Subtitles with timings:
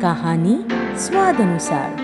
[0.00, 0.54] कहानी
[0.98, 1.96] स्वाद अनुसार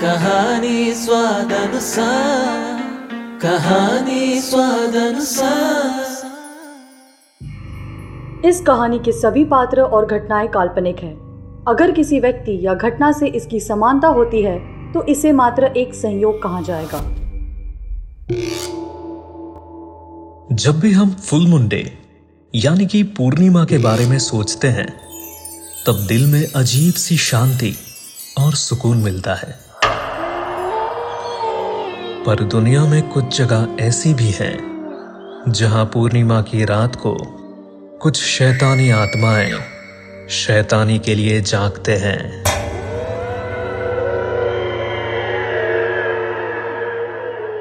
[0.00, 2.78] कहानी स्वाद अनुसार
[3.42, 6.08] कहानी स्वाद अनुसार
[8.46, 11.14] इस कहानी के सभी पात्र और घटनाएँ काल्पनिक हैं।
[11.68, 14.58] अगर किसी व्यक्ति या घटना से इसकी समानता होती है
[14.92, 17.00] तो इसे मात्र एक संयोग कहा जाएगा।
[20.54, 21.82] जब भी हम फुल मुंडे
[22.54, 25.00] यानी कि पूर्णिमा के बारे में सोचते हैं,
[25.86, 27.76] तब दिल में अजीब सी शांति
[28.38, 29.60] और सुकून मिलता है।
[32.24, 34.58] पर दुनिया में कुछ जगह ऐसी भी है,
[35.48, 37.16] जहाँ पूर्णिमा की रात को
[38.02, 39.54] कुछ शैतानी आत्माएँ
[40.30, 42.44] शैतानी के लिए जागते हैं।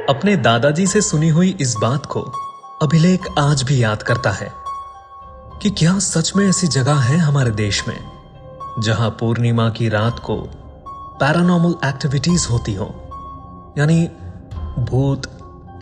[0.10, 2.22] अपने दादाजी से सुनी हुई इस बात को
[2.82, 4.59] अभिलेख आज भी याद करता है।
[5.62, 7.98] कि क्या सच में ऐसी जगह है हमारे देश में,
[8.80, 10.36] जहाँ पूर्णिमा की रात को
[11.20, 12.86] पैरानॉर्मल एक्टिविटीज़ होती हो,
[13.78, 14.12] यानी
[14.80, 15.22] भूत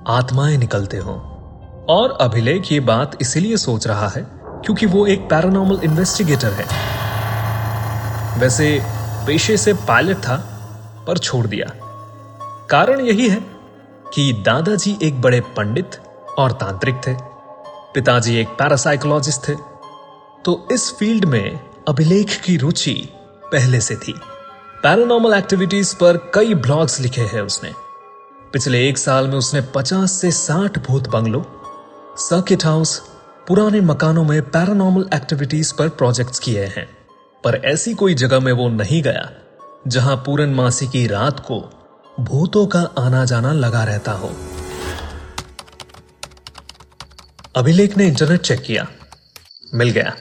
[0.08, 1.20] आत्माएँ निकलते हों।
[1.86, 6.66] और अभिलेख ये बात इसीलिए सोच रहा है क्योंकि वो एक पैरानॉर्मल इन्वेस्टिगेटर है।
[8.40, 8.84] वैसे
[9.28, 10.36] पेशे से पायलट था,
[11.08, 11.74] पर छोड़ दिया।
[12.70, 13.46] कारण यही है
[14.14, 15.92] कि दादाजी एक बड़े पंडित
[16.40, 17.14] और तांत्रिक थे।
[17.94, 19.67] पिताजी एक पैरासाइकोलॉजिस्ट थे।
[20.48, 23.10] तो इस फ़ील्ड में अभिलेख की रुचि
[23.52, 24.14] पहले से थी।
[24.84, 27.72] पैरानॉर्मल एक्टिविटीज़ पर कई ब्लॉग्स लिखे हैं उसने।
[28.54, 31.44] पिछले एक साल में उसने 50 से 60 भूत बंगलों
[32.18, 33.02] सर्किट हाउस
[33.48, 36.88] पुराने मकानों में पैरानॉर्मल एक्टिविटीज़ पर प्रोजेक्ट्स किए हैं।
[37.44, 39.30] पर ऐसी कोई जगह में वो नहीं गया,
[39.88, 41.60] जहाँ पूरनमासी की रात को
[42.20, 44.32] भूतों का आना जाना लगा रहता हो।
[47.56, 48.88] अभिलेख ने इंटरनेट चेक किया,
[49.74, 50.16] मिल गया।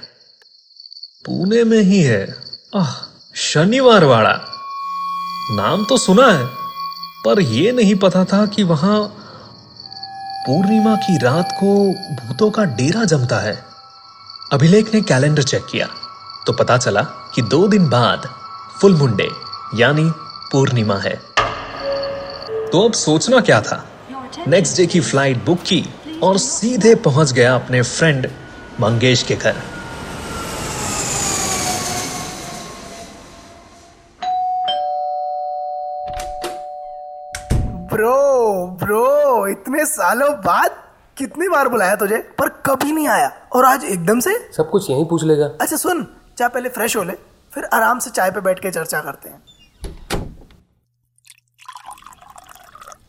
[1.26, 2.22] पुणे में ही है।
[2.76, 2.90] आह,
[3.34, 4.34] शनिवार वाड़ा।
[5.50, 6.44] नाम तो सुना है,
[7.24, 9.00] पर यह नहीं पता था कि वहाँ
[10.46, 11.74] पूर्णिमा की रात को
[12.16, 13.56] भूतों का डेरा जमता है।
[14.52, 15.88] अभिलेख ने कैलेंडर चेक किया
[16.46, 17.02] तो पता चला
[17.34, 18.28] कि दो दिन बाद
[18.80, 19.28] फुल मुंडे,
[19.74, 20.10] यानी
[20.52, 21.14] पूर्णिमा है।
[22.70, 23.84] तो अब सोचना क्या था?
[24.48, 25.84] नेक्स्ट डे की फ़्लाइट बुक की
[26.22, 28.30] और सीधे पहुँच गया अपने फ्रेंड
[28.80, 29.56] मंगेश के घर।
[37.96, 40.70] ब्रो ब्रो इतने सालों बाद
[41.16, 44.32] कितनी बार बुलाया तुझे पर कभी नहीं आया। और आज एकदम से?
[44.52, 46.06] सब कुछ यहीं पूछ लेगा। अच्छा सुन
[46.38, 47.12] चाहे पहले फ्रेश हो ले
[47.52, 49.42] फिर आराम से चाय पे बैठ के चर्चा करते हैं।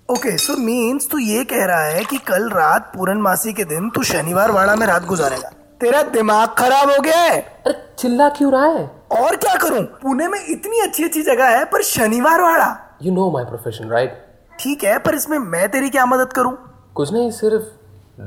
[0.09, 4.03] ओके सो मीन्स तू ये कह रहा है कि कल रात पूरनमासी के दिन तू
[4.03, 5.49] शनिवार वाड़ा में रात गुजारेगा।
[5.81, 7.39] तेरा दिमाग खराब हो गया है?
[7.39, 8.85] अरे चिल्ला क्यों रहा है?
[9.13, 9.83] और क्या करूँ?
[10.01, 12.69] पुणे में इतनी अच्छी अच्छी जगह है पर Shaniwar Wada.
[13.01, 14.23] You know my profession right
[14.59, 16.53] ठीक है पर इसमें मैं तेरी क्या मदद करूँ?
[16.95, 17.63] कुछ नहीं सिर्फ़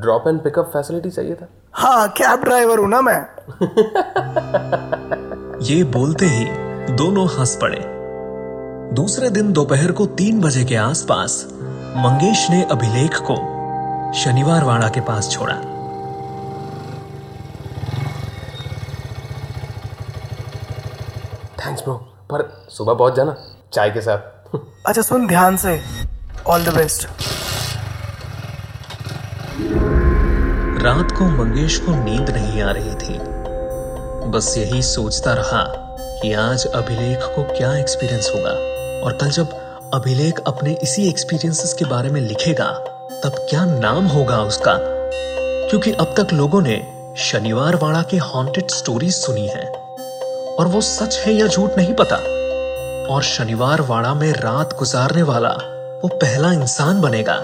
[0.00, 3.20] ड्रॉप एंड पिकअप फैसिलिटी चाहिए था। हाँ कैब ड्राइवर हूँ ना मैं।
[5.66, 6.44] ये बोलते ही
[6.96, 7.80] दोनों हंस पड़े।
[8.94, 11.44] दूसरे दिन दोपहर को तीन बजे के आसपास
[11.96, 13.36] मंगेश ने अभिलेख को
[14.20, 15.54] शनिवार वाड़ा के पास छोड़ा।
[21.60, 21.94] थैंक्स ब्रो
[22.30, 23.36] पर सुबह पहुँच जाना
[23.72, 25.80] चाय के साथ। अच्छा सुन ध्यान से।
[26.46, 27.08] ऑल द बेस्ट
[30.82, 33.18] रात को मंगेश को नींद नहीं आ रही थी।
[34.30, 35.64] बस यही सोचता रहा
[36.22, 38.50] कि आज अभिलेख को क्या एक्सपीरियंस होगा।
[39.06, 39.50] और कल जब
[39.94, 42.72] अभिलेख अपने इसी एक्सपीरियंसेस के बारे में लिखेगा,
[43.24, 44.76] तब क्या नाम होगा उसका?
[45.70, 49.66] क्योंकि अब तक लोगों ने शनिवार वाड़ा के हॉन्टेड स्टोरीज सुनी है।
[50.58, 52.16] और वो सच है या झूठ नहीं पता?
[53.14, 55.69] और शनिवार वाड़ा में रात गुजारने वाला
[56.02, 57.34] वो पहला इंसान बनेगा।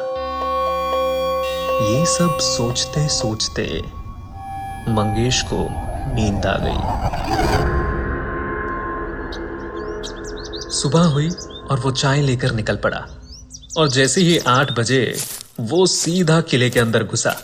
[1.82, 3.82] ये सब सोचते सोचते
[4.92, 5.66] मंगेश को
[6.14, 6.78] नींद आ गई।
[10.70, 11.30] सुबह हुई
[11.70, 13.06] और वो चाय लेकर निकल पड़ा।
[13.78, 15.16] और जैसे ही आठ बजे
[15.60, 17.34] वो सीधा किले के अंदर घुसा।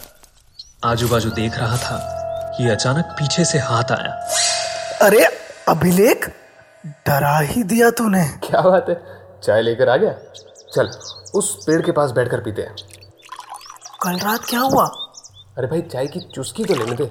[0.84, 1.98] आजू बाजू देख रहा था
[2.58, 4.28] कि अचानक पीछे से हाथ आया।
[5.02, 5.24] अरे
[5.68, 6.28] अभिलेख
[6.86, 9.02] डरा ही दिया तूने। क्या बात है?
[9.42, 10.14] चाय लेकर आ गया?
[10.74, 10.90] चल
[11.34, 12.74] उस पेड़ के पास बैठकर पीते हैं।
[14.02, 14.84] कल रात क्या हुआ?
[15.58, 17.06] अरे भाई चाय की चुस्की तो लेने दे।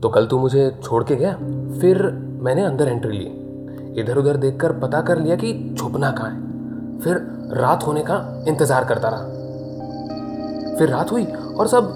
[0.00, 1.32] तो कल तू मुझे छोड़ के गया
[1.80, 2.02] फिर
[2.42, 7.16] मैंने अंदर एंट्री ली। इधर उधर देखकर पता कर लिया कि छुपना कहाँ है। फिर
[7.56, 8.16] रात होने का
[8.48, 11.92] इंतज़ार करता रहा। फिर रात हुई और सब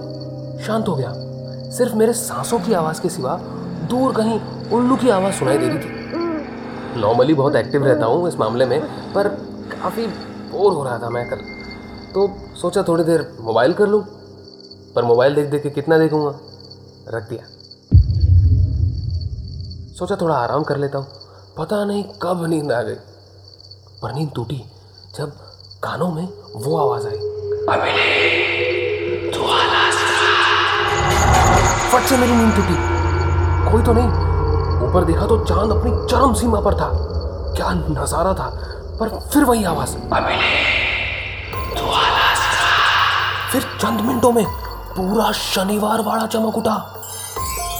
[0.66, 1.12] शांत हो गया।
[1.70, 3.36] सिर्फ़ मेरे सांसों की आवाज़ के सिवा
[3.90, 4.40] दूर कहीं
[4.70, 5.93] उल्लू की आवाज़ सुनाई दे रही थी।
[6.96, 8.80] नॉर्मली बहुत एक्टिव रहता हूँ इस मामले में
[9.14, 9.28] पर
[9.72, 11.36] काफ़ी बोर हो रहा था मैं कल।
[12.14, 12.28] तो
[12.60, 14.02] सोचा थोड़ी देर मोबाइल कर लूँ
[14.94, 16.30] पर मोबाइल देख देख के कितना देखूँगा?
[17.14, 17.46] रख दिया।
[19.98, 21.06] सोचा थोड़ा आराम कर लेता हूँ।
[21.58, 22.94] पता नहीं कब नींद आ गई
[24.02, 24.62] पर नींद टूटी।
[25.16, 25.32] जब
[25.82, 27.18] कानों में वो आवाज़ आई।
[31.92, 32.76] फट से मेरी नींद टूटी।
[33.70, 34.23] कोई तो नहीं
[34.94, 36.88] ऊपर देखा तो चाँद अपनी चरम सीमा पर था।
[37.54, 38.46] क्या नज़ारा था,
[38.98, 39.94] पर फिर वही आवाज़।
[43.52, 44.44] फिर चंद मिनटों में
[44.94, 46.76] पूरा शनिवार वाड़ा चमक उठा।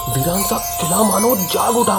[0.08, 1.99] वीरान सा किला मानो जाग उठा।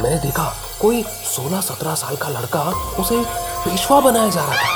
[0.00, 0.44] मैंने देखा,
[0.80, 2.62] कोई 16-17 साल का लड़का
[3.00, 3.22] उसे
[3.64, 4.74] पेशवा बनाया जा रहा था।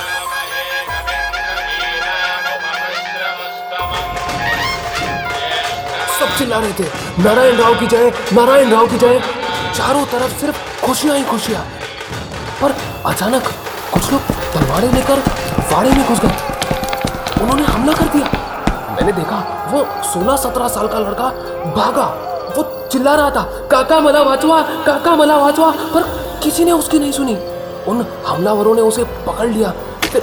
[6.18, 6.88] सब चिल्ला रहे थे,
[7.22, 9.38] नारायण राव की जय, नारायण राव की जय।
[9.80, 11.60] चारों तरफ़ सिर्फ़ खुशियाँ ही खुशियाँ
[12.62, 12.72] पर
[13.06, 13.42] अचानक
[13.92, 14.20] कुछ लोग
[14.54, 15.18] तलवारें लेकर
[15.72, 16.34] वाड़े में घुस गए।
[17.42, 18.26] उन्होंने हमला कर दिया।
[18.90, 19.38] मैंने देखा
[19.72, 21.30] वो 16-17 साल का लड़का
[21.76, 22.06] भागा।
[22.56, 22.62] वो
[22.92, 26.02] चिल्ला रहा था काका मला वाचवा काका मला वाचवा। पर
[26.42, 27.36] किसी ने उसकी नहीं सुनी।
[27.88, 29.70] उन हमलावरों ने उसे पकड़ लिया।
[30.04, 30.22] फिर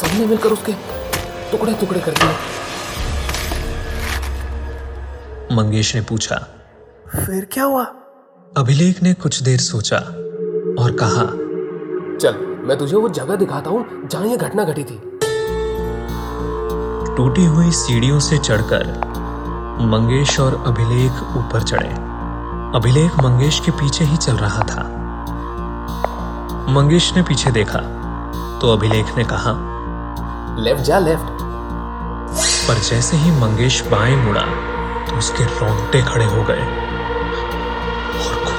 [0.00, 0.72] सबने मिलकर उसके
[1.50, 2.34] टुकड़े टुकड़े कर दिए।
[5.56, 6.46] मंगेश ने पूछा
[7.16, 7.86] फिर क्या हुआ?
[8.56, 9.96] अभिलेख ने कुछ देर सोचा
[10.82, 11.22] और कहा
[12.16, 12.34] चल
[12.68, 14.98] मैं तुझे वो जगह दिखाता हूँ जहाँ ये घटना घटी थी।
[17.16, 18.86] टूटी हुई सीढ़ियों से चढ़कर
[19.92, 21.88] मंगेश और अभिलेख ऊपर चढ़े।
[22.76, 24.84] अभिलेख मंगेश के पीछे ही चल रहा था।
[26.72, 27.80] मंगेश ने पीछे देखा
[28.60, 29.56] तो अभिलेख ने कहा
[30.58, 31.42] लेफ़्ट जा लेफ़्ट।
[32.68, 34.46] पर जैसे ही मंगेश बाएँ मुड़ा
[35.06, 36.81] तो उसके रोंगटे खड़े हो गए।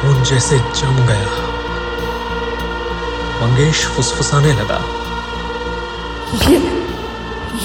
[0.03, 1.27] खून जैसे जम गया।
[3.41, 4.79] मंगेश फुसफुसाने लगा।
[6.41, 6.57] ये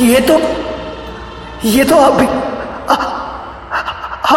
[0.05, 0.37] ये तो
[1.69, 2.27] ये तो अभी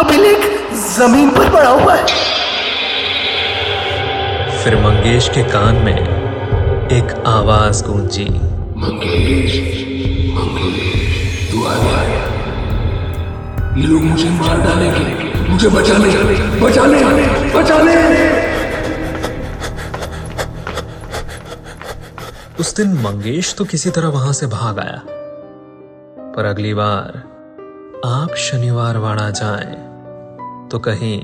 [0.00, 0.48] अभिलेख
[0.88, 2.06] ज़मीन पर पड़ा हुआ है।
[4.58, 5.96] फिर मंगेश के कान में
[6.92, 8.24] एक आवाज़ गूंजी।
[11.50, 12.24] तू आ गया।
[13.76, 16.10] ये लोग मुझे मार डालेंगे। मुझे बचा ले
[16.60, 16.98] बचा ले
[17.54, 17.96] बचा ले
[22.60, 25.00] उस दिन मंगेश तो किसी तरह वहाँ से भाग आया।
[26.34, 27.18] पर अगली बार
[28.06, 29.74] आप शनिवार वाड़ा जाए
[30.72, 31.16] तो कहीं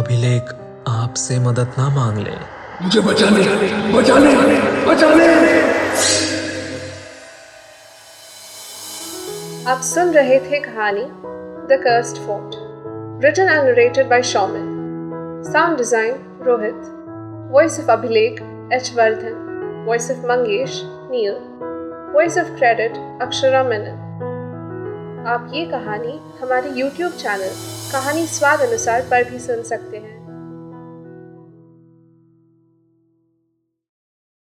[0.00, 0.54] अभिलेख
[0.88, 2.36] आपसे मदद ना मांग ले।
[2.82, 3.42] मुझे बचा ले
[3.92, 4.34] बचा ले
[4.86, 5.28] बचा ले
[9.72, 11.04] आप सुन रहे थे कहानी
[11.68, 12.63] the cursed fort
[13.22, 14.70] written and narrated by Shoman
[15.46, 16.14] Sound design
[16.46, 16.86] Rohit.
[17.50, 18.40] Voice of Abhilek
[18.72, 18.88] H.
[18.96, 19.36] Vardhan.
[19.86, 20.78] Voice of Mangesh
[21.10, 21.36] Neel
[22.14, 24.02] Voice of credit Akshara Menon
[25.34, 27.54] आप ये कहानी हमारे YouTube चैनल
[27.92, 30.13] कहानी स्वाद अनुसार पर भी सुन सकते हैं